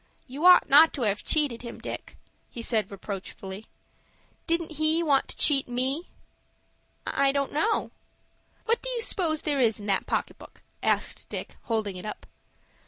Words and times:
"You 0.25 0.47
ought 0.47 0.67
not 0.67 0.93
to 0.93 1.03
have 1.03 1.23
cheated 1.23 1.61
him, 1.61 1.77
Dick," 1.79 2.17
he 2.49 2.63
said, 2.63 2.89
reproachfully. 2.89 3.67
"Didn't 4.47 4.71
he 4.77 5.03
want 5.03 5.27
to 5.27 5.37
cheat 5.37 5.67
me?" 5.67 6.09
"I 7.05 7.31
don't 7.31 7.53
know." 7.53 7.91
"What 8.65 8.81
do 8.81 8.89
you 8.89 9.01
s'pose 9.03 9.43
there 9.43 9.59
is 9.59 9.79
in 9.79 9.85
that 9.85 10.07
pocket 10.07 10.39
book?" 10.39 10.63
asked 10.81 11.29
Dick, 11.29 11.55
holding 11.65 11.97
it 11.97 12.05
up. 12.07 12.25